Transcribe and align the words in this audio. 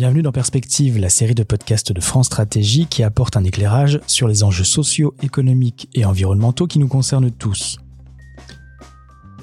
Bienvenue 0.00 0.22
dans 0.22 0.32
Perspective, 0.32 0.96
la 0.96 1.10
série 1.10 1.34
de 1.34 1.42
podcasts 1.42 1.92
de 1.92 2.00
France 2.00 2.24
Stratégie 2.24 2.86
qui 2.86 3.02
apporte 3.02 3.36
un 3.36 3.44
éclairage 3.44 4.00
sur 4.06 4.28
les 4.28 4.42
enjeux 4.42 4.64
sociaux, 4.64 5.14
économiques 5.22 5.90
et 5.92 6.06
environnementaux 6.06 6.66
qui 6.66 6.78
nous 6.78 6.88
concernent 6.88 7.30
tous 7.30 7.76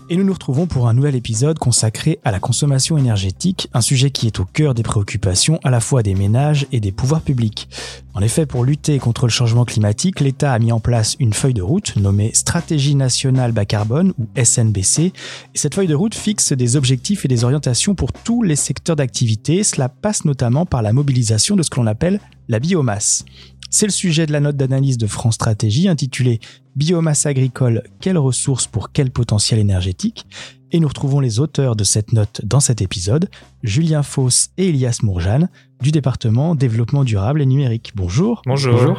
et 0.10 0.16
nous 0.16 0.24
nous 0.24 0.34
retrouvons 0.34 0.68
pour 0.68 0.88
un 0.88 0.94
nouvel 0.94 1.16
épisode 1.16 1.60
consacré 1.60 2.20
à 2.24 2.32
la 2.32 2.40
consommation 2.40 2.98
énergétique, 2.98 3.70
un 3.73 3.82
sujet 3.82 4.12
qui 4.12 4.28
est 4.28 4.40
au 4.40 4.46
cœur 4.46 4.73
des 4.73 4.84
préoccupations 4.84 5.60
à 5.64 5.70
la 5.70 5.80
fois 5.80 6.04
des 6.04 6.16
ménages 6.16 6.68
et 6.72 6.80
des 6.80 6.91
pouvoirs 6.91 7.22
publics. 7.22 7.68
En 8.14 8.22
effet, 8.22 8.46
pour 8.46 8.64
lutter 8.64 9.00
contre 9.00 9.26
le 9.26 9.32
changement 9.32 9.66
climatique, 9.66 10.20
l'État 10.20 10.54
a 10.54 10.59
mis 10.59 10.72
en 10.72 10.80
place 10.80 11.16
une 11.20 11.34
feuille 11.34 11.54
de 11.54 11.62
route 11.62 11.96
nommée 11.98 12.32
Stratégie 12.34 12.96
nationale 12.96 13.52
bas 13.52 13.66
carbone 13.66 14.14
ou 14.18 14.28
SNBC. 14.41 15.00
Et 15.02 15.14
cette 15.54 15.76
feuille 15.76 15.88
de 15.88 15.96
route 15.96 16.16
fixe 16.16 16.54
des 16.54 16.76
objectifs 16.76 17.26
et 17.26 17.28
des 17.28 17.44
orientations 17.44 17.94
pour 17.94 18.14
tous 18.14 18.44
les 18.44 18.55
secteurs 18.55 18.95
d'activité. 18.95 19.64
Cela 19.64 19.89
passe 19.89 20.26
notamment 20.26 20.66
par 20.66 20.81
la 20.81 20.94
mobilisation 20.94 21.55
de 21.55 21.64
ce 21.64 21.70
que 21.70 21.80
l'on 21.80 21.88
appelle 21.88 22.20
la 22.48 22.59
biomasse. 22.59 23.26
C'est 23.70 23.85
le 23.85 23.91
sujet 23.91 24.26
de 24.26 24.31
la 24.31 24.39
note 24.39 24.55
d'analyse 24.55 24.98
de 24.98 25.07
France 25.07 25.35
Stratégie 25.35 25.88
intitulée 25.88 26.39
Biomasse 26.75 27.25
agricole, 27.25 27.84
quelles 27.99 28.17
ressources 28.17 28.67
pour 28.67 28.91
quel 28.91 29.12
potentiel 29.12 29.59
énergétique? 29.59 30.25
Et 30.71 30.80
nous 30.80 30.88
retrouvons 30.88 31.20
les 31.20 31.39
auteurs 31.39 31.75
de 31.75 31.84
cette 31.84 32.13
note 32.13 32.41
dans 32.44 32.59
cet 32.59 32.81
épisode, 32.81 33.30
Julien 33.63 34.03
Fauss 34.03 34.49
et 34.58 34.70
Elias 34.70 34.99
Mourjane, 35.02 35.49
du 35.81 35.91
département 35.91 36.55
Développement 36.55 37.03
durable 37.03 37.41
et 37.41 37.45
numérique. 37.45 37.94
Bonjour. 37.95 38.41
Bonjour. 38.45 38.98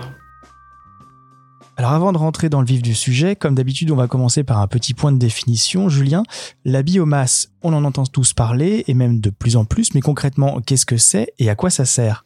Alors 1.76 1.92
avant 1.92 2.12
de 2.12 2.18
rentrer 2.18 2.48
dans 2.48 2.60
le 2.60 2.66
vif 2.66 2.82
du 2.82 2.94
sujet, 2.94 3.36
comme 3.36 3.54
d'habitude, 3.54 3.90
on 3.92 3.96
va 3.96 4.08
commencer 4.08 4.42
par 4.42 4.58
un 4.58 4.66
petit 4.66 4.94
point 4.94 5.12
de 5.12 5.18
définition. 5.18 5.88
Julien, 5.88 6.24
la 6.64 6.82
biomasse, 6.82 7.50
on 7.62 7.72
en 7.72 7.84
entend 7.84 8.04
tous 8.04 8.32
parler, 8.32 8.84
et 8.88 8.94
même 8.94 9.20
de 9.20 9.30
plus 9.30 9.54
en 9.54 9.64
plus, 9.64 9.94
mais 9.94 10.00
concrètement, 10.00 10.60
qu'est-ce 10.60 10.86
que 10.86 10.96
c'est 10.96 11.32
et 11.38 11.48
à 11.48 11.54
quoi 11.54 11.70
ça 11.70 11.84
sert? 11.84 12.24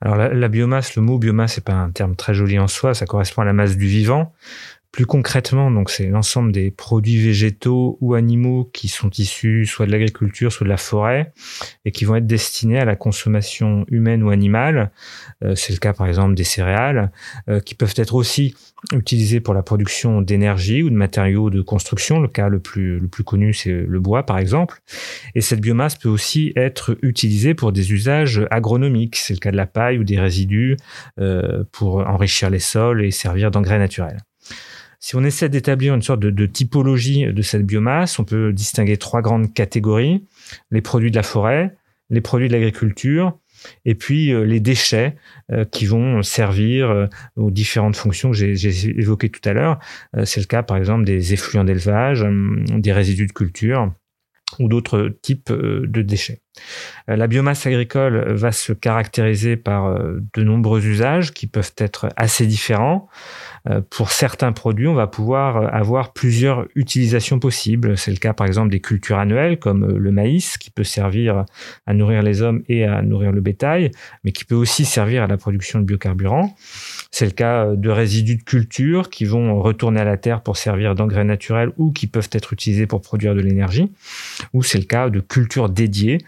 Alors 0.00 0.16
la, 0.16 0.48
biomasse, 0.48 0.96
le 0.96 1.02
mot 1.02 1.18
biomasse 1.18 1.58
n'est 1.58 1.62
pas 1.62 1.74
un 1.74 1.90
terme 1.90 2.16
très 2.16 2.34
joli 2.34 2.58
en 2.58 2.68
soi, 2.68 2.94
ça 2.94 3.06
correspond 3.06 3.42
à 3.42 3.44
la 3.44 3.52
masse 3.52 3.76
du 3.76 3.86
vivant. 3.86 4.32
Plus 4.96 5.04
concrètement, 5.04 5.70
donc 5.70 5.90
c'est 5.90 6.06
l'ensemble 6.06 6.52
des 6.52 6.70
produits 6.70 7.18
végétaux 7.18 7.98
ou 8.00 8.14
animaux 8.14 8.70
qui 8.72 8.88
sont 8.88 9.10
issus 9.10 9.66
soit 9.66 9.84
de 9.84 9.92
l'agriculture, 9.92 10.50
soit 10.50 10.64
de 10.64 10.70
la 10.70 10.78
forêt, 10.78 11.34
et 11.84 11.92
qui 11.92 12.06
vont 12.06 12.16
être 12.16 12.26
destinés 12.26 12.78
à 12.78 12.86
la 12.86 12.96
consommation 12.96 13.84
humaine 13.88 14.22
ou 14.22 14.30
animale. 14.30 14.90
Euh, 15.44 15.54
c'est 15.54 15.74
le 15.74 15.80
cas 15.80 15.92
par 15.92 16.06
exemple 16.06 16.34
des 16.34 16.44
céréales, 16.44 17.12
euh, 17.50 17.60
qui 17.60 17.74
peuvent 17.74 17.92
être 17.98 18.14
aussi 18.14 18.54
utilisés 18.94 19.40
pour 19.40 19.52
la 19.52 19.62
production 19.62 20.22
d'énergie 20.22 20.82
ou 20.82 20.88
de 20.88 20.94
matériaux 20.94 21.50
de 21.50 21.60
construction. 21.60 22.18
Le 22.18 22.28
cas 22.28 22.48
le 22.48 22.60
plus, 22.60 22.98
le 22.98 23.08
plus 23.08 23.22
connu, 23.22 23.52
c'est 23.52 23.84
le 23.86 24.00
bois 24.00 24.24
par 24.24 24.38
exemple. 24.38 24.80
Et 25.34 25.42
cette 25.42 25.60
biomasse 25.60 25.96
peut 25.96 26.08
aussi 26.08 26.54
être 26.56 26.96
utilisée 27.02 27.52
pour 27.52 27.70
des 27.70 27.92
usages 27.92 28.46
agronomiques. 28.50 29.16
C'est 29.16 29.34
le 29.34 29.40
cas 29.40 29.50
de 29.50 29.58
la 29.58 29.66
paille 29.66 29.98
ou 29.98 30.04
des 30.04 30.18
résidus 30.18 30.78
euh, 31.20 31.64
pour 31.70 31.96
enrichir 31.98 32.48
les 32.48 32.60
sols 32.60 33.04
et 33.04 33.10
servir 33.10 33.50
d'engrais 33.50 33.78
naturels. 33.78 34.20
Si 35.00 35.16
on 35.16 35.24
essaie 35.24 35.48
d'établir 35.48 35.94
une 35.94 36.02
sorte 36.02 36.20
de, 36.20 36.46
typologie 36.46 37.26
de 37.26 37.42
cette 37.42 37.66
biomasse, 37.66 38.18
on 38.18 38.24
peut 38.24 38.52
distinguer 38.52 38.96
trois 38.96 39.22
grandes 39.22 39.52
catégories. 39.52 40.24
Les 40.70 40.80
produits 40.80 41.10
de 41.10 41.16
la 41.16 41.22
forêt, 41.22 41.76
les 42.10 42.20
produits 42.20 42.48
de 42.48 42.52
l'agriculture, 42.52 43.38
et 43.84 43.94
puis 43.94 44.32
euh, 44.32 44.44
les 44.44 44.60
déchets 44.60 45.16
euh, 45.52 45.64
qui 45.64 45.86
vont 45.86 46.22
servir 46.22 46.90
euh, 46.90 47.06
aux 47.36 47.50
différentes 47.50 47.96
fonctions 47.96 48.30
que 48.30 48.36
j'ai 48.36 48.88
évoquées 48.98 49.30
tout 49.30 49.46
à 49.48 49.52
l'heure. 49.52 49.78
C'est 50.24 50.40
le 50.40 50.46
cas 50.46 50.62
par 50.62 50.76
exemple 50.76 51.04
des 51.04 51.32
effluents 51.32 51.64
d'élevage, 51.64 52.22
hum, 52.22 52.64
des 52.68 52.92
résidus 52.92 53.26
de 53.26 53.32
culture 53.32 53.92
ou 54.58 54.68
d'autres 54.68 55.14
types 55.22 55.52
de 55.52 56.02
déchets. 56.02 56.40
La 57.08 57.26
biomasse 57.26 57.66
agricole 57.66 58.32
va 58.32 58.50
se 58.50 58.72
caractériser 58.72 59.56
par 59.56 59.96
de 59.98 60.42
nombreux 60.42 60.84
usages 60.84 61.32
qui 61.32 61.46
peuvent 61.46 61.74
être 61.78 62.08
assez 62.16 62.46
différents. 62.46 63.08
Euh, 63.68 63.80
pour 63.90 64.10
certains 64.10 64.52
produits, 64.52 64.86
on 64.86 64.94
va 64.94 65.06
pouvoir 65.06 65.56
euh, 65.56 65.68
avoir 65.72 66.12
plusieurs 66.12 66.66
utilisations 66.74 67.38
possibles. 67.38 67.98
C'est 67.98 68.10
le 68.10 68.18
cas 68.18 68.32
par 68.32 68.46
exemple 68.46 68.70
des 68.70 68.80
cultures 68.80 69.18
annuelles 69.18 69.58
comme 69.58 69.84
euh, 69.84 69.98
le 69.98 70.12
maïs 70.12 70.56
qui 70.58 70.70
peut 70.70 70.84
servir 70.84 71.44
à 71.86 71.94
nourrir 71.94 72.22
les 72.22 72.42
hommes 72.42 72.62
et 72.68 72.84
à 72.84 73.02
nourrir 73.02 73.32
le 73.32 73.40
bétail, 73.40 73.90
mais 74.22 74.32
qui 74.32 74.44
peut 74.44 74.54
aussi 74.54 74.84
servir 74.84 75.24
à 75.24 75.26
la 75.26 75.36
production 75.36 75.80
de 75.80 75.84
biocarburants. 75.84 76.54
C'est 77.10 77.24
le 77.24 77.32
cas 77.32 77.66
de 77.74 77.90
résidus 77.90 78.36
de 78.36 78.42
culture 78.42 79.10
qui 79.10 79.24
vont 79.24 79.60
retourner 79.60 80.00
à 80.00 80.04
la 80.04 80.16
terre 80.16 80.42
pour 80.42 80.56
servir 80.56 80.94
d'engrais 80.94 81.24
naturels 81.24 81.72
ou 81.76 81.92
qui 81.92 82.06
peuvent 82.06 82.28
être 82.32 82.52
utilisés 82.52 82.86
pour 82.86 83.00
produire 83.00 83.34
de 83.34 83.40
l'énergie. 83.40 83.90
Ou 84.52 84.62
c'est 84.62 84.78
le 84.78 84.84
cas 84.84 85.08
de 85.10 85.20
cultures 85.20 85.68
dédiées, 85.68 86.18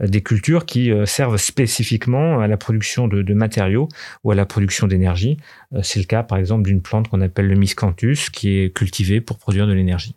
des 0.00 0.22
cultures 0.22 0.66
qui 0.66 0.90
servent 1.04 1.36
spécifiquement 1.36 2.40
à 2.40 2.46
la 2.46 2.56
production 2.56 3.08
de, 3.08 3.22
de 3.22 3.34
matériaux 3.34 3.88
ou 4.24 4.30
à 4.30 4.34
la 4.34 4.46
production 4.46 4.86
d'énergie. 4.86 5.36
C'est 5.82 5.98
le 5.98 6.06
cas 6.06 6.22
par 6.22 6.38
exemple 6.38 6.64
d'une 6.64 6.82
plante 6.82 7.08
qu'on 7.08 7.20
appelle 7.20 7.48
le 7.48 7.56
miscanthus, 7.56 8.30
qui 8.32 8.58
est 8.58 8.74
cultivée 8.74 9.20
pour 9.20 9.38
produire 9.38 9.66
de 9.66 9.72
l'énergie. 9.72 10.14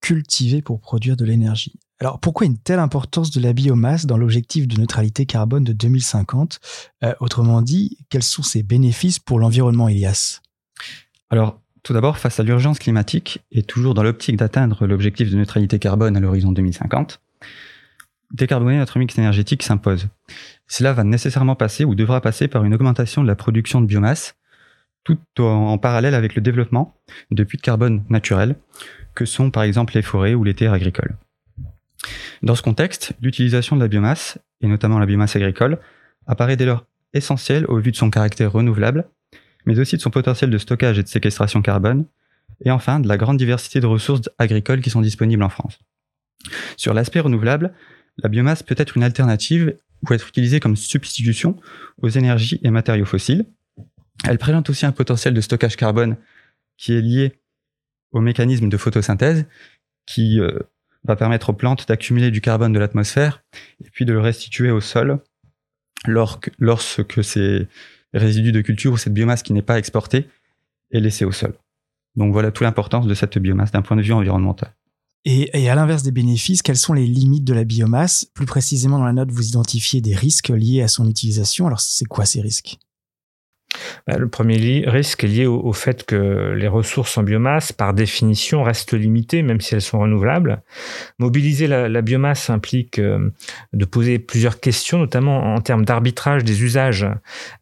Cultivée 0.00 0.62
pour 0.62 0.80
produire 0.80 1.16
de 1.16 1.24
l'énergie. 1.24 1.78
Alors 2.02 2.18
pourquoi 2.18 2.46
une 2.46 2.58
telle 2.58 2.80
importance 2.80 3.30
de 3.30 3.40
la 3.40 3.52
biomasse 3.52 4.06
dans 4.06 4.16
l'objectif 4.16 4.66
de 4.66 4.76
neutralité 4.76 5.24
carbone 5.24 5.62
de 5.62 5.72
2050 5.72 6.58
euh, 7.04 7.14
Autrement 7.20 7.62
dit, 7.62 7.96
quels 8.10 8.24
sont 8.24 8.42
ses 8.42 8.64
bénéfices 8.64 9.20
pour 9.20 9.38
l'environnement, 9.38 9.88
Elias? 9.88 10.40
Alors 11.30 11.60
tout 11.84 11.92
d'abord, 11.92 12.18
face 12.18 12.40
à 12.40 12.42
l'urgence 12.42 12.80
climatique 12.80 13.44
et 13.52 13.62
toujours 13.62 13.94
dans 13.94 14.02
l'optique 14.02 14.36
d'atteindre 14.36 14.84
l'objectif 14.84 15.30
de 15.30 15.36
neutralité 15.36 15.78
carbone 15.78 16.16
à 16.16 16.20
l'horizon 16.20 16.50
2050, 16.50 17.20
décarboner 18.32 18.78
notre 18.78 18.98
mix 18.98 19.16
énergétique 19.18 19.62
s'impose. 19.62 20.08
Cela 20.66 20.92
va 20.92 21.04
nécessairement 21.04 21.54
passer 21.54 21.84
ou 21.84 21.94
devra 21.94 22.20
passer 22.20 22.48
par 22.48 22.64
une 22.64 22.74
augmentation 22.74 23.22
de 23.22 23.28
la 23.28 23.36
production 23.36 23.80
de 23.80 23.86
biomasse 23.86 24.34
tout 25.04 25.18
en 25.40 25.78
parallèle 25.78 26.14
avec 26.14 26.34
le 26.34 26.42
développement 26.42 26.94
de 27.30 27.44
puits 27.44 27.58
de 27.58 27.62
carbone 27.62 28.04
naturels, 28.08 28.56
que 29.14 29.24
sont 29.24 29.50
par 29.50 29.64
exemple 29.64 29.94
les 29.94 30.02
forêts 30.02 30.34
ou 30.34 30.44
les 30.44 30.54
terres 30.54 30.72
agricoles. 30.72 31.16
Dans 32.42 32.54
ce 32.54 32.62
contexte, 32.62 33.12
l'utilisation 33.20 33.76
de 33.76 33.80
la 33.80 33.88
biomasse, 33.88 34.38
et 34.60 34.66
notamment 34.66 34.98
la 34.98 35.06
biomasse 35.06 35.36
agricole, 35.36 35.78
apparaît 36.26 36.56
dès 36.56 36.66
lors 36.66 36.86
essentielle 37.14 37.66
au 37.66 37.78
vu 37.78 37.90
de 37.90 37.96
son 37.96 38.10
caractère 38.10 38.52
renouvelable, 38.52 39.06
mais 39.66 39.78
aussi 39.78 39.96
de 39.96 40.00
son 40.00 40.10
potentiel 40.10 40.50
de 40.50 40.58
stockage 40.58 40.98
et 40.98 41.02
de 41.02 41.08
séquestration 41.08 41.62
carbone, 41.62 42.06
et 42.64 42.70
enfin 42.70 43.00
de 43.00 43.08
la 43.08 43.16
grande 43.16 43.36
diversité 43.36 43.80
de 43.80 43.86
ressources 43.86 44.30
agricoles 44.38 44.80
qui 44.80 44.90
sont 44.90 45.00
disponibles 45.00 45.42
en 45.42 45.48
France. 45.48 45.78
Sur 46.76 46.94
l'aspect 46.94 47.20
renouvelable, 47.20 47.72
la 48.18 48.28
biomasse 48.28 48.62
peut 48.62 48.74
être 48.78 48.96
une 48.96 49.04
alternative 49.04 49.76
ou 50.02 50.12
être 50.12 50.28
utilisée 50.28 50.60
comme 50.60 50.76
substitution 50.76 51.56
aux 52.00 52.08
énergies 52.08 52.60
et 52.62 52.70
matériaux 52.70 53.04
fossiles, 53.04 53.46
elle 54.24 54.38
présente 54.38 54.70
aussi 54.70 54.86
un 54.86 54.92
potentiel 54.92 55.34
de 55.34 55.40
stockage 55.40 55.76
carbone 55.76 56.16
qui 56.76 56.92
est 56.92 57.00
lié 57.00 57.38
au 58.12 58.20
mécanisme 58.20 58.68
de 58.68 58.76
photosynthèse 58.76 59.46
qui 60.06 60.40
euh, 60.40 60.58
va 61.04 61.16
permettre 61.16 61.50
aux 61.50 61.54
plantes 61.54 61.88
d'accumuler 61.88 62.30
du 62.30 62.40
carbone 62.40 62.72
de 62.72 62.78
l'atmosphère 62.78 63.42
et 63.84 63.90
puis 63.90 64.04
de 64.04 64.12
le 64.12 64.20
restituer 64.20 64.70
au 64.70 64.80
sol 64.80 65.20
lorsque, 66.06 67.24
ces 67.24 67.68
résidus 68.12 68.52
de 68.52 68.60
culture 68.60 68.92
ou 68.92 68.96
cette 68.96 69.14
biomasse 69.14 69.42
qui 69.42 69.52
n'est 69.52 69.62
pas 69.62 69.78
exportée 69.78 70.28
est 70.90 71.00
laissée 71.00 71.24
au 71.24 71.32
sol. 71.32 71.54
Donc 72.16 72.32
voilà 72.32 72.50
toute 72.50 72.64
l'importance 72.64 73.06
de 73.06 73.14
cette 73.14 73.38
biomasse 73.38 73.72
d'un 73.72 73.82
point 73.82 73.96
de 73.96 74.02
vue 74.02 74.12
environnemental. 74.12 74.72
Et, 75.24 75.68
à 75.68 75.74
l'inverse 75.76 76.02
des 76.02 76.10
bénéfices, 76.10 76.62
quelles 76.62 76.76
sont 76.76 76.94
les 76.94 77.06
limites 77.06 77.44
de 77.44 77.54
la 77.54 77.64
biomasse? 77.64 78.26
Plus 78.34 78.46
précisément, 78.46 78.98
dans 78.98 79.04
la 79.04 79.12
note, 79.12 79.30
vous 79.30 79.48
identifiez 79.48 80.00
des 80.00 80.16
risques 80.16 80.48
liés 80.48 80.82
à 80.82 80.88
son 80.88 81.08
utilisation. 81.08 81.66
Alors, 81.66 81.80
c'est 81.80 82.06
quoi 82.06 82.26
ces 82.26 82.40
risques? 82.40 82.78
Le 84.06 84.28
premier 84.28 84.84
risque 84.86 85.24
est 85.24 85.28
lié 85.28 85.46
au, 85.46 85.72
fait 85.72 86.04
que 86.04 86.52
les 86.56 86.68
ressources 86.68 87.16
en 87.18 87.22
biomasse, 87.22 87.72
par 87.72 87.94
définition, 87.94 88.62
restent 88.62 88.94
limitées, 88.94 89.42
même 89.42 89.60
si 89.60 89.74
elles 89.74 89.82
sont 89.82 90.00
renouvelables. 90.00 90.62
Mobiliser 91.18 91.66
la, 91.66 92.02
biomasse 92.02 92.50
implique 92.50 92.98
euh, 92.98 93.30
de 93.72 93.84
poser 93.84 94.18
plusieurs 94.18 94.60
questions, 94.60 94.98
notamment 94.98 95.54
en 95.54 95.60
termes 95.60 95.84
d'arbitrage 95.84 96.44
des 96.44 96.62
usages, 96.62 97.06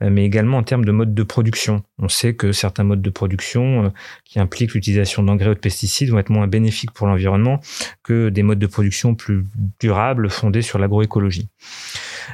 euh, 0.02 0.10
mais 0.10 0.24
également 0.24 0.58
en 0.58 0.62
termes 0.62 0.84
de 0.84 0.92
mode 0.92 1.14
de 1.14 1.22
production. 1.22 1.82
On 1.98 2.08
sait 2.08 2.34
que 2.34 2.52
certains 2.52 2.84
modes 2.84 3.02
de 3.02 3.10
production 3.10 3.84
euh, 3.84 3.88
qui 4.24 4.40
impliquent 4.40 4.74
l'utilisation 4.74 5.22
d'engrais 5.22 5.50
ou 5.50 5.54
de 5.54 5.60
pesticides 5.60 6.10
vont 6.10 6.18
être 6.18 6.30
moins 6.30 6.46
bénéfiques 6.46 6.92
pour 6.92 7.06
l'environnement 7.06 7.60
que 8.02 8.28
des 8.30 8.42
modes 8.42 8.58
de 8.58 8.66
production 8.66 9.14
plus 9.14 9.44
durables 9.78 10.30
fondés 10.30 10.62
sur 10.62 10.78
l'agroécologie. 10.78 11.48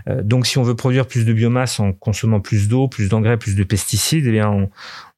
Euh, 0.08 0.22
donc, 0.22 0.46
si 0.46 0.58
on 0.58 0.62
veut 0.62 0.76
produire 0.76 1.06
plus 1.06 1.24
de 1.24 1.32
biomasse 1.32 1.80
en 1.80 1.92
consommant 1.92 2.40
plus 2.40 2.68
d'eau, 2.68 2.88
plus 2.88 3.08
d'engrais, 3.08 3.36
plus 3.36 3.56
de 3.56 3.64
pesticides, 3.64 4.26
eh 4.26 4.32
bien, 4.32 4.48
on, 4.48 4.70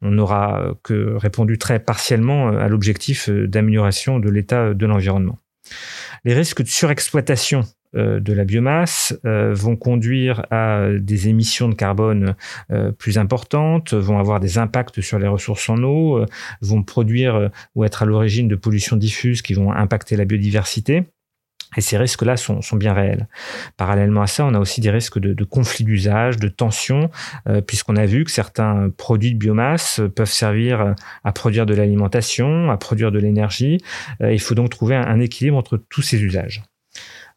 on 0.02 0.10
n'aura 0.10 0.74
que 0.82 1.14
répondu 1.16 1.58
très 1.58 1.78
partiellement 1.78 2.48
euh, 2.48 2.58
à 2.58 2.68
l'objectif 2.68 3.28
euh, 3.28 3.46
d'amélioration 3.46 4.18
de 4.18 4.30
l'état 4.30 4.74
de 4.74 4.86
l'environnement. 4.86 5.38
Les 6.24 6.34
risques 6.34 6.62
de 6.62 6.68
surexploitation 6.68 7.64
de 7.94 8.32
la 8.34 8.44
biomasse 8.44 9.18
vont 9.24 9.74
conduire 9.74 10.44
à 10.50 10.88
des 10.98 11.28
émissions 11.28 11.70
de 11.70 11.74
carbone 11.74 12.34
plus 12.98 13.16
importantes, 13.16 13.94
vont 13.94 14.18
avoir 14.18 14.40
des 14.40 14.58
impacts 14.58 15.00
sur 15.00 15.18
les 15.18 15.26
ressources 15.26 15.68
en 15.70 15.82
eau, 15.82 16.24
vont 16.60 16.82
produire 16.82 17.50
ou 17.74 17.84
être 17.84 18.02
à 18.02 18.06
l'origine 18.06 18.46
de 18.46 18.56
pollutions 18.56 18.96
diffuses 18.96 19.40
qui 19.40 19.54
vont 19.54 19.72
impacter 19.72 20.16
la 20.16 20.26
biodiversité 20.26 21.04
Et 21.76 21.80
ces 21.80 21.98
risques-là 21.98 22.36
sont, 22.36 22.62
sont, 22.62 22.76
bien 22.76 22.94
réels. 22.94 23.28
Parallèlement 23.76 24.22
à 24.22 24.26
ça, 24.26 24.44
on 24.44 24.54
a 24.54 24.58
aussi 24.58 24.80
des 24.80 24.90
risques 24.90 25.18
de, 25.18 25.44
conflits 25.44 25.84
d'usage, 25.84 26.38
de 26.38 26.48
tensions, 26.48 27.10
euh, 27.48 27.60
puisqu'on 27.60 27.96
a 27.96 28.06
vu 28.06 28.24
que 28.24 28.30
certains 28.30 28.90
produits 28.96 29.34
de 29.34 29.38
biomasse 29.38 30.00
peuvent 30.14 30.30
servir 30.30 30.94
à 31.24 31.32
produire 31.32 31.66
de 31.66 31.74
l'alimentation, 31.74 32.70
à 32.70 32.76
produire 32.76 33.12
de 33.12 33.18
l'énergie. 33.18 33.78
Euh, 34.22 34.32
il 34.32 34.40
faut 34.40 34.54
donc 34.54 34.70
trouver 34.70 34.96
un 34.96 35.20
équilibre 35.20 35.56
entre 35.56 35.76
tous 35.76 36.02
ces 36.02 36.22
usages. 36.22 36.62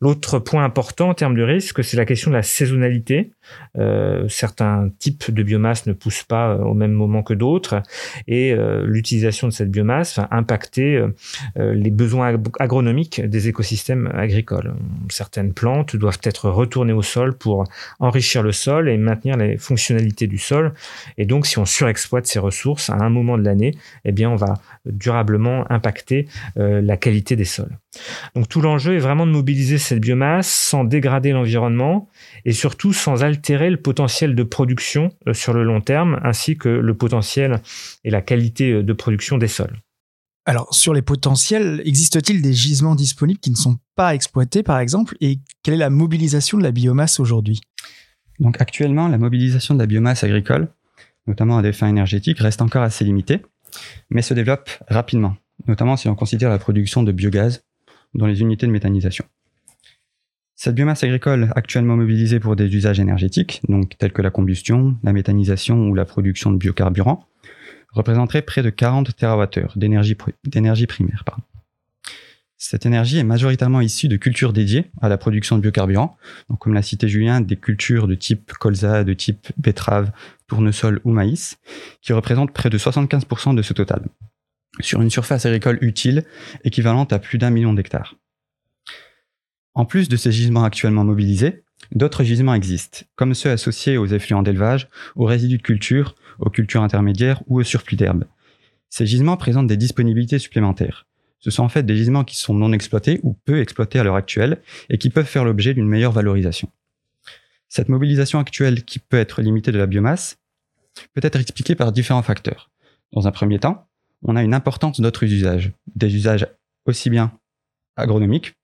L'autre 0.01 0.39
point 0.39 0.63
important 0.63 1.09
en 1.09 1.13
termes 1.13 1.35
de 1.35 1.43
risque, 1.43 1.83
c'est 1.83 1.95
la 1.95 2.05
question 2.05 2.31
de 2.31 2.35
la 2.35 2.41
saisonnalité. 2.41 3.31
Euh, 3.77 4.27
certains 4.29 4.89
types 4.97 5.29
de 5.29 5.43
biomasse 5.43 5.85
ne 5.85 5.93
poussent 5.93 6.23
pas 6.23 6.49
euh, 6.49 6.57
au 6.59 6.73
même 6.73 6.91
moment 6.91 7.21
que 7.21 7.33
d'autres 7.33 7.83
et 8.27 8.51
euh, 8.53 8.83
l'utilisation 8.85 9.47
de 9.47 9.53
cette 9.53 9.69
biomasse 9.69 10.17
va 10.17 10.27
impacter 10.31 11.05
les 11.55 11.91
besoins 11.91 12.35
agronomiques 12.59 13.21
des 13.21 13.47
écosystèmes 13.47 14.09
agricoles. 14.13 14.73
Certaines 15.09 15.53
plantes 15.53 15.95
doivent 15.95 16.19
être 16.23 16.49
retournées 16.49 16.93
au 16.93 17.01
sol 17.01 17.37
pour 17.37 17.65
enrichir 17.99 18.41
le 18.41 18.51
sol 18.51 18.89
et 18.89 18.97
maintenir 18.97 19.37
les 19.37 19.57
fonctionnalités 19.57 20.27
du 20.27 20.37
sol. 20.37 20.73
Et 21.17 21.25
donc, 21.25 21.45
si 21.45 21.59
on 21.59 21.65
surexploite 21.65 22.25
ces 22.25 22.39
ressources 22.39 22.89
à 22.89 22.95
un 22.95 23.09
moment 23.09 23.37
de 23.37 23.43
l'année, 23.43 23.75
eh 24.05 24.11
bien, 24.11 24.29
on 24.29 24.35
va 24.35 24.55
durablement 24.85 25.69
impacter 25.71 26.27
la 26.55 26.97
qualité 26.97 27.35
des 27.35 27.45
sols. 27.45 27.77
Donc, 28.35 28.47
tout 28.47 28.61
l'enjeu 28.61 28.95
est 28.95 28.99
vraiment 28.99 29.25
de 29.25 29.31
mobiliser 29.31 29.77
cette 29.91 29.99
biomasse 29.99 30.49
sans 30.49 30.85
dégrader 30.85 31.31
l'environnement 31.31 32.07
et 32.45 32.53
surtout 32.53 32.93
sans 32.93 33.23
altérer 33.23 33.69
le 33.69 33.75
potentiel 33.75 34.35
de 34.35 34.43
production 34.43 35.09
euh, 35.27 35.33
sur 35.33 35.51
le 35.51 35.65
long 35.65 35.81
terme 35.81 36.17
ainsi 36.23 36.57
que 36.57 36.69
le 36.69 36.95
potentiel 36.95 37.61
et 38.05 38.09
la 38.09 38.21
qualité 38.21 38.71
euh, 38.71 38.83
de 38.83 38.93
production 38.93 39.37
des 39.37 39.49
sols. 39.49 39.81
Alors, 40.45 40.73
sur 40.73 40.93
les 40.93 41.01
potentiels, 41.01 41.81
existe-t-il 41.83 42.41
des 42.41 42.53
gisements 42.53 42.95
disponibles 42.95 43.41
qui 43.41 43.51
ne 43.51 43.57
sont 43.57 43.79
pas 43.97 44.15
exploités, 44.15 44.63
par 44.63 44.79
exemple, 44.79 45.17
et 45.19 45.39
quelle 45.61 45.73
est 45.73 45.77
la 45.77 45.89
mobilisation 45.89 46.57
de 46.57 46.63
la 46.63 46.71
biomasse 46.71 47.19
aujourd'hui? 47.19 47.59
Donc, 48.39 48.59
actuellement, 48.61 49.09
la 49.09 49.17
mobilisation 49.17 49.75
de 49.75 49.79
la 49.79 49.87
biomasse 49.87 50.23
agricole, 50.23 50.69
notamment 51.27 51.57
à 51.57 51.61
des 51.61 51.73
fins 51.73 51.89
énergétiques, 51.89 52.39
reste 52.39 52.61
encore 52.61 52.81
assez 52.81 53.03
limitée, 53.03 53.41
mais 54.09 54.21
se 54.21 54.33
développe 54.33 54.69
rapidement, 54.87 55.35
notamment 55.67 55.97
si 55.97 56.07
on 56.07 56.15
considère 56.15 56.49
la 56.49 56.59
production 56.59 57.03
de 57.03 57.11
biogaz 57.11 57.61
dans 58.13 58.25
les 58.25 58.39
unités 58.39 58.65
de 58.65 58.71
méthanisation. 58.71 59.25
Cette 60.63 60.75
biomasse 60.75 61.03
agricole 61.03 61.51
actuellement 61.55 61.97
mobilisée 61.97 62.39
pour 62.39 62.55
des 62.55 62.67
usages 62.67 62.99
énergétiques, 62.99 63.61
donc 63.67 63.97
tels 63.97 64.13
que 64.13 64.21
la 64.21 64.29
combustion, 64.29 64.95
la 65.01 65.11
méthanisation 65.11 65.89
ou 65.89 65.95
la 65.95 66.05
production 66.05 66.51
de 66.51 66.57
biocarburants, 66.57 67.25
représenterait 67.89 68.43
près 68.43 68.61
de 68.61 68.69
40 68.69 69.15
TWh 69.15 69.71
d'énergie, 70.45 70.85
primaire. 70.85 71.25
Cette 72.57 72.85
énergie 72.85 73.17
est 73.17 73.23
majoritairement 73.23 73.81
issue 73.81 74.07
de 74.07 74.17
cultures 74.17 74.53
dédiées 74.53 74.91
à 75.01 75.09
la 75.09 75.17
production 75.17 75.55
de 75.55 75.63
biocarburants, 75.63 76.15
comme 76.59 76.75
l'a 76.75 76.83
cité 76.83 77.07
Julien, 77.07 77.41
des 77.41 77.55
cultures 77.55 78.07
de 78.07 78.13
type 78.13 78.53
colza, 78.53 79.03
de 79.03 79.13
type 79.13 79.47
betterave, 79.57 80.11
tournesol 80.45 81.01
ou 81.05 81.11
maïs, 81.11 81.57
qui 82.03 82.13
représentent 82.13 82.53
près 82.53 82.69
de 82.69 82.77
75% 82.77 83.55
de 83.55 83.63
ce 83.63 83.73
total, 83.73 84.03
sur 84.79 85.01
une 85.01 85.09
surface 85.09 85.43
agricole 85.47 85.79
utile 85.81 86.23
équivalente 86.63 87.13
à 87.13 87.17
plus 87.17 87.39
d'un 87.39 87.49
million 87.49 87.73
d'hectares. 87.73 88.15
En 89.73 89.85
plus 89.85 90.09
de 90.09 90.17
ces 90.17 90.31
gisements 90.31 90.63
actuellement 90.63 91.05
mobilisés, 91.05 91.63
d'autres 91.93 92.23
gisements 92.23 92.53
existent, 92.53 93.05
comme 93.15 93.33
ceux 93.33 93.51
associés 93.51 93.97
aux 93.97 94.07
effluents 94.07 94.43
d'élevage, 94.43 94.89
aux 95.15 95.25
résidus 95.25 95.57
de 95.57 95.63
culture, 95.63 96.15
aux 96.39 96.49
cultures 96.49 96.83
intermédiaires 96.83 97.41
ou 97.47 97.59
aux 97.59 97.63
surplus 97.63 97.95
d'herbe. 97.95 98.25
Ces 98.89 99.05
gisements 99.05 99.37
présentent 99.37 99.67
des 99.67 99.77
disponibilités 99.77 100.39
supplémentaires. 100.39 101.07
Ce 101.39 101.49
sont 101.49 101.63
en 101.63 101.69
fait 101.69 101.83
des 101.83 101.95
gisements 101.95 102.25
qui 102.25 102.35
sont 102.35 102.53
non 102.53 102.73
exploités 102.73 103.19
ou 103.23 103.33
peu 103.33 103.61
exploités 103.61 103.97
à 103.97 104.03
l'heure 104.03 104.15
actuelle 104.15 104.61
et 104.89 104.97
qui 104.97 105.09
peuvent 105.09 105.25
faire 105.25 105.45
l'objet 105.45 105.73
d'une 105.73 105.87
meilleure 105.87 106.11
valorisation. 106.11 106.69
Cette 107.69 107.89
mobilisation 107.89 108.37
actuelle 108.37 108.83
qui 108.83 108.99
peut 108.99 109.17
être 109.17 109.41
limitée 109.41 109.71
de 109.71 109.79
la 109.79 109.87
biomasse 109.87 110.37
peut 111.13 111.21
être 111.23 111.39
expliquée 111.39 111.75
par 111.75 111.93
différents 111.93 112.21
facteurs. 112.21 112.69
Dans 113.13 113.27
un 113.27 113.31
premier 113.31 113.59
temps, 113.59 113.87
on 114.23 114.35
a 114.35 114.43
une 114.43 114.53
importance 114.53 114.99
d'autres 114.99 115.23
usages, 115.23 115.71
des 115.95 116.13
usages 116.13 116.45
aussi 116.85 117.09
bien 117.09 117.31
agronomiques, 117.95 118.55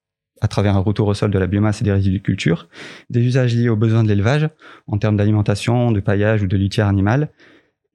à 0.41 0.47
travers 0.47 0.75
un 0.75 0.79
retour 0.79 1.07
au 1.07 1.13
sol 1.13 1.31
de 1.31 1.39
la 1.39 1.47
biomasse 1.47 1.81
et 1.81 1.83
des 1.83 1.91
résidus 1.91 2.19
de 2.19 2.23
culture, 2.23 2.67
des 3.09 3.21
usages 3.21 3.55
liés 3.55 3.69
aux 3.69 3.75
besoins 3.75 4.03
de 4.03 4.07
l'élevage, 4.07 4.49
en 4.87 4.97
termes 4.97 5.17
d'alimentation, 5.17 5.91
de 5.91 5.99
paillage 5.99 6.43
ou 6.43 6.47
de 6.47 6.57
litière 6.57 6.87
animale, 6.87 7.31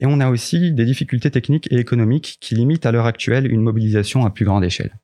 et 0.01 0.07
on 0.07 0.19
a 0.19 0.29
aussi 0.29 0.73
des 0.73 0.85
difficultés 0.85 1.31
techniques 1.31 1.69
et 1.71 1.77
économiques 1.77 2.39
qui 2.41 2.57
limitent 2.57 2.87
à 2.87 2.93
l'heure 2.93 3.07
actuelle 3.07 3.51
une 3.51 3.61
mobilisation 3.61 4.27
à 4.27 4.31
plus 4.31 4.45
grande 4.45 4.65
échelle. 4.65 4.99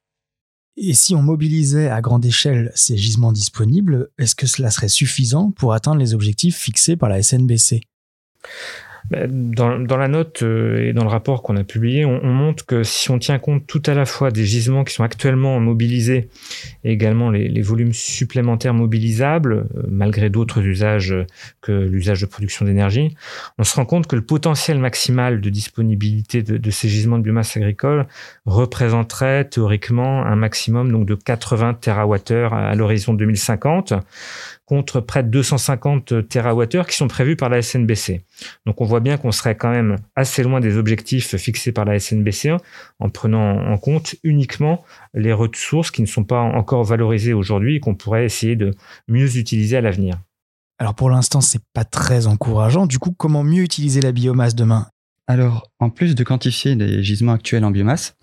Et 0.76 0.93
si 0.93 1.14
on 1.14 1.23
mobilisait 1.23 1.88
à 1.88 2.00
grande 2.00 2.25
échelle 2.25 2.73
ces 2.75 2.96
gisements 2.96 3.32
disponibles, 3.32 4.11
est-ce 4.19 4.35
que 4.35 4.46
cela 4.46 4.70
serait 4.70 4.88
suffisant 4.88 5.50
pour 5.50 5.73
atteindre 5.73 6.00
les 6.00 6.14
objectifs 6.14 6.56
fixés 6.56 6.96
par 6.96 7.08
la 7.08 7.23
SNBC 7.23 7.81
dans, 9.11 9.79
dans, 9.79 9.97
la 9.97 10.09
note 10.09 10.43
euh, 10.43 10.89
et 10.89 10.93
dans 10.93 11.03
le 11.03 11.09
rapport 11.09 11.43
qu'on 11.43 11.56
a 11.56 11.65
publié, 11.65 12.05
on, 12.05 12.23
on, 12.23 12.33
montre 12.33 12.67
que 12.67 12.83
si 12.83 13.11
on 13.11 13.19
tient 13.19 13.39
compte 13.39 13.67
tout 13.67 13.83
à 13.87 13.95
la 13.95 14.05
fois 14.05 14.31
des 14.31 14.45
gisements 14.45 14.85
qui 14.85 14.93
sont 14.93 15.03
actuellement 15.03 15.59
mobilisés 15.61 16.29
et 16.85 16.93
également 16.93 17.31
les, 17.31 17.49
les 17.49 17.62
volumes 17.62 17.95
supplémentaires 17.95 18.75
mobilisables, 18.75 19.53
euh, 19.53 19.83
malgré 19.89 20.29
d'autres 20.29 20.62
usages 20.62 21.15
que 21.62 21.73
l'usage 21.73 22.21
de 22.21 22.27
production 22.27 22.67
d'énergie, 22.67 23.17
on 23.56 23.65
se 23.65 23.75
rend 23.77 23.87
compte 23.87 24.06
que 24.06 24.17
le 24.17 24.23
potentiel 24.23 24.79
maximal 24.79 25.41
de 25.41 25.50
disponibilité 25.50 26.43
de, 26.43 26.59
de, 26.59 26.71
ces 26.71 26.89
gisements 26.89 27.19
de 27.19 27.23
biomasse 27.23 27.56
agricole 27.56 28.06
représenterait 28.45 29.47
théoriquement 29.47 30.25
un 30.25 30.37
maximum 30.37 30.93
donc 30.93 31.06
de 31.06 31.15
80 31.15 31.75
TWh 31.81 32.53
à 32.53 32.75
l'horizon 32.75 33.15
2050 33.15 33.95
contre 34.69 35.00
près 35.00 35.23
de 35.23 35.31
250 35.31 36.29
TWh 36.29 36.85
qui 36.87 36.94
sont 36.94 37.09
prévus 37.09 37.37
par 37.37 37.49
la 37.49 37.62
SNBC. 37.62 38.20
Donc 38.67 38.82
on 38.82 38.85
voit 38.85 39.00
bien 39.00 39.17
qu'on 39.17 39.32
serait 39.32 39.56
quand 39.56 39.70
même 39.70 39.97
assez 40.15 40.43
loin 40.43 40.61
des 40.61 40.76
objectifs 40.76 41.37
fixés 41.37 41.73
par 41.73 41.87
la 41.87 41.99
SNBC 41.99 42.55
en 43.00 43.09
prenant 43.09 43.73
en 43.73 43.79
compte 43.79 44.15
uniquement 44.25 44.85
les 45.15 45.32
ressources 45.32 45.91
qui 45.91 46.03
ne 46.03 46.06
sont 46.06 46.25
pas 46.25 46.41
encore 46.41 46.85
valorisées 46.85 47.32
aujourd'hui 47.32 47.76
et 47.76 47.81
qu'on 47.81 47.94
pourrait 47.94 48.26
essayer 48.26 48.56
de 48.56 48.75
mieux 49.09 49.38
utiliser 49.38 49.79
à 49.79 49.81
l'avenir. 49.81 50.17
Alors 50.79 50.94
pour 50.94 51.09
l'instant, 51.09 51.41
c'est 51.41 51.62
pas 51.73 51.85
très 51.85 52.26
encourageant. 52.26 52.85
Du 52.85 52.99
coup, 52.99 53.12
comment 53.17 53.43
mieux 53.43 53.62
utiliser 53.62 54.03
la 54.03 54.12
biomasse 54.12 54.55
demain? 54.55 54.88
Alors, 55.26 55.71
en 55.81 55.88
plus 55.88 56.14
de 56.14 56.25
quantifier 56.25 56.75
les 56.75 57.03
gisements 57.03 57.32
actuels 57.32 57.64
en 57.64 57.71
biomasse, 57.71 58.17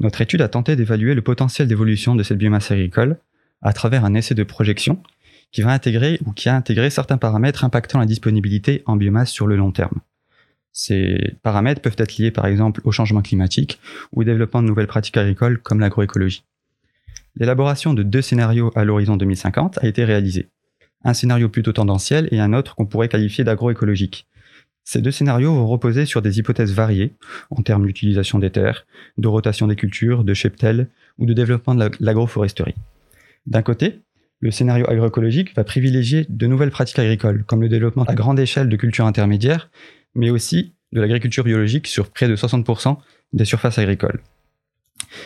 notre 0.00 0.20
étude 0.20 0.42
a 0.42 0.48
tenté 0.48 0.74
d'évaluer 0.74 1.14
le 1.14 1.22
potentiel 1.22 1.68
d'évolution 1.68 2.16
de 2.16 2.24
cette 2.24 2.38
biomasse 2.38 2.72
agricole 2.72 3.18
à 3.62 3.72
travers 3.72 4.04
un 4.04 4.14
essai 4.14 4.34
de 4.34 4.42
projection 4.42 5.00
qui 5.54 5.62
va 5.62 5.72
intégrer 5.72 6.18
ou 6.26 6.32
qui 6.32 6.48
a 6.48 6.56
intégré 6.56 6.90
certains 6.90 7.16
paramètres 7.16 7.64
impactant 7.64 8.00
la 8.00 8.06
disponibilité 8.06 8.82
en 8.86 8.96
biomasse 8.96 9.30
sur 9.30 9.46
le 9.46 9.54
long 9.54 9.70
terme. 9.70 10.00
Ces 10.72 11.36
paramètres 11.44 11.80
peuvent 11.80 11.94
être 11.96 12.18
liés 12.18 12.32
par 12.32 12.46
exemple 12.46 12.80
au 12.82 12.90
changement 12.90 13.22
climatique 13.22 13.78
ou 14.12 14.22
au 14.22 14.24
développement 14.24 14.62
de 14.62 14.66
nouvelles 14.66 14.88
pratiques 14.88 15.16
agricoles 15.16 15.62
comme 15.62 15.78
l'agroécologie. 15.78 16.44
L'élaboration 17.36 17.94
de 17.94 18.02
deux 18.02 18.20
scénarios 18.20 18.72
à 18.74 18.84
l'horizon 18.84 19.16
2050 19.16 19.78
a 19.78 19.86
été 19.86 20.04
réalisée. 20.04 20.48
Un 21.04 21.14
scénario 21.14 21.48
plutôt 21.48 21.72
tendanciel 21.72 22.28
et 22.32 22.40
un 22.40 22.52
autre 22.52 22.74
qu'on 22.74 22.86
pourrait 22.86 23.08
qualifier 23.08 23.44
d'agroécologique. 23.44 24.26
Ces 24.82 25.02
deux 25.02 25.12
scénarios 25.12 25.54
vont 25.54 25.68
reposer 25.68 26.04
sur 26.04 26.20
des 26.20 26.40
hypothèses 26.40 26.72
variées 26.72 27.14
en 27.50 27.62
termes 27.62 27.86
d'utilisation 27.86 28.40
des 28.40 28.50
terres, 28.50 28.86
de 29.18 29.28
rotation 29.28 29.68
des 29.68 29.76
cultures, 29.76 30.24
de 30.24 30.34
cheptels 30.34 30.88
ou 31.16 31.26
de 31.26 31.32
développement 31.32 31.76
de 31.76 31.90
l'agroforesterie. 32.00 32.74
D'un 33.46 33.62
côté, 33.62 34.00
le 34.40 34.50
scénario 34.50 34.88
agroécologique 34.88 35.54
va 35.54 35.64
privilégier 35.64 36.26
de 36.28 36.46
nouvelles 36.46 36.70
pratiques 36.70 36.98
agricoles, 36.98 37.44
comme 37.46 37.62
le 37.62 37.68
développement 37.68 38.04
à 38.04 38.14
grande 38.14 38.38
échelle 38.38 38.68
de 38.68 38.76
cultures 38.76 39.06
intermédiaires, 39.06 39.70
mais 40.14 40.30
aussi 40.30 40.74
de 40.92 41.00
l'agriculture 41.00 41.44
biologique 41.44 41.86
sur 41.86 42.10
près 42.10 42.28
de 42.28 42.36
60% 42.36 42.96
des 43.32 43.44
surfaces 43.44 43.78
agricoles. 43.78 44.20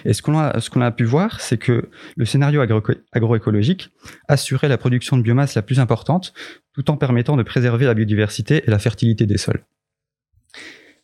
Et 0.05 0.12
ce 0.12 0.23
qu'on 0.23 0.81
a, 0.81 0.91
pu 0.91 1.05
voir, 1.05 1.41
c'est 1.41 1.59
que 1.59 1.88
le 2.17 2.25
scénario 2.25 2.61
agro 2.61 2.83
agroécologique 3.12 3.91
assurait 4.29 4.69
la 4.69 4.79
production 4.79 5.17
de 5.17 5.23
biomasse 5.23 5.55
la 5.55 5.62
plus 5.62 5.81
importante, 5.81 6.33
tout 6.73 6.91
en 6.91 6.97
permettant 6.97 7.37
de 7.37 7.43
préserver 7.43 7.87
la 7.87 7.95
biodiversité 7.95 8.62
et 8.67 8.71
la 8.71 8.79
fertilité 8.79 9.27
des 9.27 9.38
sols. 9.38 9.65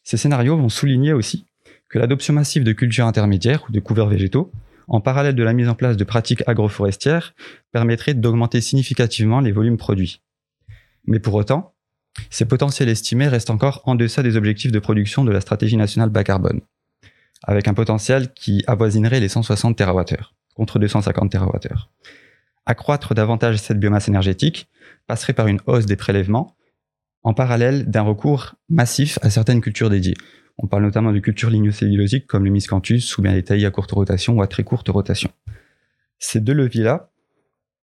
Ces 0.02 0.16
scénarios 0.16 0.56
vont 0.56 0.68
souligner 0.68 1.12
aussi 1.12 1.46
que 1.88 1.98
l'adoption 1.98 2.34
massive 2.34 2.64
de 2.64 2.72
cultures 2.72 3.06
intermédiaires 3.06 3.64
ou 3.68 3.72
de 3.72 3.80
couverts 3.80 4.08
végétaux 4.08 4.50
en 4.88 5.00
parallèle 5.00 5.34
de 5.34 5.42
la 5.42 5.52
mise 5.52 5.68
en 5.68 5.74
place 5.74 5.96
de 5.96 6.04
pratiques 6.04 6.42
agroforestières, 6.46 7.34
permettrait 7.72 8.14
d'augmenter 8.14 8.60
significativement 8.60 9.40
les 9.40 9.52
volumes 9.52 9.76
produits. 9.76 10.22
Mais 11.06 11.18
pour 11.18 11.34
autant, 11.34 11.74
ces 12.30 12.44
potentiels 12.44 12.88
estimés 12.88 13.28
restent 13.28 13.50
encore 13.50 13.82
en 13.84 13.94
deçà 13.94 14.22
des 14.22 14.36
objectifs 14.36 14.72
de 14.72 14.78
production 14.78 15.24
de 15.24 15.32
la 15.32 15.40
stratégie 15.40 15.76
nationale 15.76 16.10
bas 16.10 16.24
carbone, 16.24 16.60
avec 17.42 17.68
un 17.68 17.74
potentiel 17.74 18.32
qui 18.32 18.62
avoisinerait 18.66 19.20
les 19.20 19.28
160 19.28 19.76
TWh, 19.76 20.16
contre 20.54 20.78
250 20.78 21.32
TWh. 21.32 21.74
Accroître 22.66 23.14
davantage 23.14 23.56
cette 23.58 23.78
biomasse 23.78 24.08
énergétique 24.08 24.68
passerait 25.06 25.34
par 25.34 25.48
une 25.48 25.60
hausse 25.66 25.86
des 25.86 25.96
prélèvements, 25.96 26.56
en 27.22 27.34
parallèle 27.34 27.90
d'un 27.90 28.02
recours 28.02 28.54
massif 28.68 29.18
à 29.22 29.30
certaines 29.30 29.60
cultures 29.60 29.90
dédiées, 29.90 30.16
on 30.58 30.66
parle 30.66 30.84
notamment 30.84 31.12
de 31.12 31.18
cultures 31.18 31.50
lignocellulosiques 31.50 32.26
comme 32.26 32.44
le 32.44 32.50
miscanthus 32.50 33.18
ou 33.18 33.22
bien 33.22 33.32
les 33.32 33.42
taillis 33.42 33.66
à 33.66 33.70
courte 33.70 33.90
rotation 33.92 34.34
ou 34.34 34.42
à 34.42 34.46
très 34.46 34.64
courte 34.64 34.88
rotation. 34.88 35.30
Ces 36.18 36.40
deux 36.40 36.52
leviers-là 36.52 37.10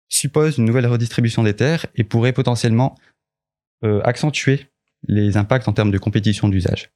suppose 0.07 0.57
une 0.57 0.65
nouvelle 0.65 0.87
redistribution 0.87 1.43
des 1.43 1.55
terres 1.55 1.85
et 1.95 2.03
pourrait 2.03 2.33
potentiellement 2.33 2.95
euh, 3.83 4.01
accentuer 4.03 4.67
les 5.07 5.37
impacts 5.37 5.67
en 5.67 5.73
termes 5.73 5.91
de 5.91 5.97
compétition 5.97 6.49
d'usage. 6.49 6.91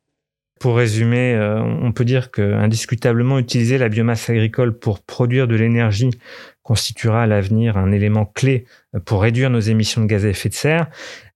Pour 0.59 0.77
résumer, 0.77 1.33
euh, 1.33 1.61
on 1.61 1.91
peut 1.91 2.05
dire 2.05 2.31
que 2.31 2.41
indiscutablement 2.41 3.39
utiliser 3.39 3.77
la 3.77 3.89
biomasse 3.89 4.29
agricole 4.29 4.77
pour 4.77 5.01
produire 5.01 5.47
de 5.47 5.55
l'énergie 5.55 6.11
constituera 6.63 7.23
à 7.23 7.27
l'avenir 7.27 7.77
un 7.77 7.91
élément 7.91 8.25
clé 8.25 8.65
pour 9.05 9.21
réduire 9.21 9.49
nos 9.49 9.59
émissions 9.59 10.01
de 10.01 10.07
gaz 10.07 10.25
à 10.25 10.29
effet 10.29 10.49
de 10.49 10.53
serre, 10.53 10.87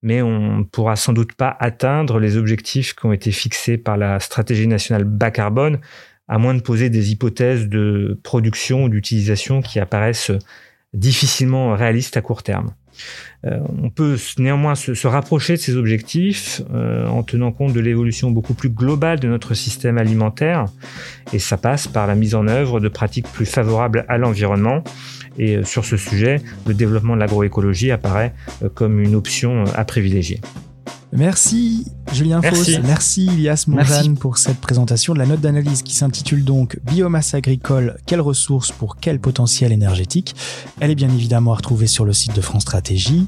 mais 0.01 0.21
on 0.21 0.59
ne 0.59 0.63
pourra 0.63 0.95
sans 0.95 1.13
doute 1.13 1.33
pas 1.33 1.55
atteindre 1.59 2.19
les 2.19 2.37
objectifs 2.37 2.95
qui 2.95 3.05
ont 3.05 3.13
été 3.13 3.31
fixés 3.31 3.77
par 3.77 3.97
la 3.97 4.19
stratégie 4.19 4.67
nationale 4.67 5.03
bas 5.03 5.31
carbone, 5.31 5.79
à 6.27 6.37
moins 6.37 6.53
de 6.53 6.61
poser 6.61 6.89
des 6.89 7.11
hypothèses 7.11 7.67
de 7.67 8.19
production 8.23 8.85
ou 8.85 8.89
d'utilisation 8.89 9.61
qui 9.61 9.79
apparaissent 9.79 10.31
difficilement 10.93 11.75
réalistes 11.75 12.17
à 12.17 12.21
court 12.21 12.43
terme. 12.43 12.73
Euh, 13.45 13.59
on 13.81 13.89
peut 13.89 14.17
néanmoins 14.39 14.75
se, 14.75 15.07
rapprocher 15.07 15.53
de 15.53 15.59
ces 15.59 15.75
objectifs 15.75 16.61
euh, 16.73 17.07
en 17.07 17.21
tenant 17.23 17.51
compte 17.51 17.73
de 17.73 17.79
l'évolution 17.79 18.31
beaucoup 18.31 18.55
plus 18.55 18.69
globale 18.69 19.19
de 19.19 19.27
notre 19.27 19.53
système 19.53 19.97
alimentaire, 19.97 20.65
et 21.33 21.39
ça 21.39 21.57
passe 21.57 21.87
par 21.87 22.07
la 22.07 22.15
mise 22.15 22.33
en 22.33 22.47
œuvre 22.47 22.79
de 22.79 22.87
pratiques 22.87 23.27
plus 23.31 23.45
favorables 23.45 24.05
à 24.07 24.17
l'environnement. 24.17 24.83
Et 25.37 25.55
euh, 25.55 25.63
sur 25.63 25.85
ce 25.85 25.97
sujet, 25.97 26.41
le 26.65 26.73
développement 26.73 27.15
de 27.15 27.19
l'agroécologie 27.19 27.91
apparaît 27.91 28.33
comme 28.73 28.99
une 28.99 29.15
option 29.15 29.65
à 29.75 29.85
privilégier. 29.85 30.41
Merci 31.13 31.85
Julien 32.11 32.41
Merci. 32.41 32.73
Fauss, 32.75 32.83
merci 32.85 33.25
Ilias 33.25 33.65
Morane 33.67 34.17
pour 34.17 34.37
cette 34.37 34.59
présentation 34.59 35.13
de 35.13 35.19
la 35.19 35.25
note 35.25 35.39
d'analyse 35.39 35.81
qui 35.81 35.95
s'intitule 35.95 36.43
donc 36.43 36.79
Biomasse 36.83 37.33
agricole, 37.33 37.97
quelles 38.05 38.21
ressources 38.21 38.71
pour 38.71 38.97
quel 38.97 39.19
potentiel 39.19 39.71
énergétique? 39.71 40.35
Elle 40.79 40.91
est 40.91 40.95
bien 40.95 41.09
évidemment 41.09 41.53
à 41.53 41.55
retrouver 41.55 41.87
sur 41.87 42.03
le 42.03 42.11
site 42.11 42.35
de 42.35 42.41
France 42.41 42.63
Stratégie. 42.63 43.27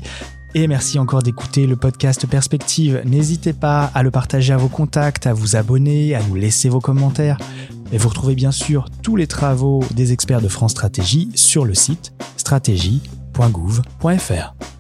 Et 0.56 0.68
merci 0.68 0.98
encore 0.98 1.22
d'écouter 1.22 1.68
le 1.68 1.76
podcast 1.76 2.26
Perspective. 2.28 3.02
N'hésitez 3.06 3.54
pas 3.54 3.92
à 3.94 4.02
le 4.02 4.10
partager 4.10 4.52
à 4.52 4.58
vos 4.58 4.68
contacts, 4.68 5.28
à 5.28 5.34
vous 5.34 5.56
abonner, 5.56 6.16
à 6.16 6.24
nous 6.24 6.34
laisser 6.36 6.70
vos 6.70 6.80
commentaires. 6.80 7.38
Et 7.92 7.98
vous 7.98 8.10
retrouvez 8.10 8.36
bien 8.36 8.52
sûr 8.52 8.86
tous 9.02 9.16
les 9.16 9.26
travaux 9.28 9.84
des 9.92 10.14
experts 10.14 10.42
de 10.42 10.48
France 10.48 10.72
Stratégie 10.72 11.30
sur 11.36 11.66
le 11.66 11.74
site 11.74 12.14
stratégie.gouv.fr. 12.38 14.79